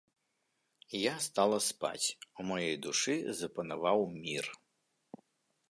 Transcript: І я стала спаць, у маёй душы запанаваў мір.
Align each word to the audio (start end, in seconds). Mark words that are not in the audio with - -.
І 0.87 1.01
я 1.01 1.13
стала 1.25 1.57
спаць, 1.69 2.07
у 2.41 2.47
маёй 2.49 2.73
душы 2.85 3.15
запанаваў 3.41 3.99
мір. 4.23 4.45